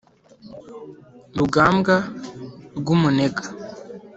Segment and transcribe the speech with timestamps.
[1.37, 1.95] rugambwa
[2.77, 3.45] rw'umunega